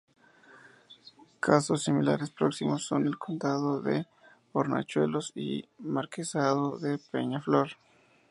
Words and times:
Casos 1.39 1.83
similares 1.83 2.31
próximos 2.31 2.87
son 2.87 3.05
el 3.05 3.19
Condado 3.19 3.83
de 3.83 4.07
Hornachuelos 4.51 5.31
y 5.35 5.59
el 5.77 5.85
Marquesado 5.85 6.79
de 6.79 6.97
Peñaflor. 7.11 7.73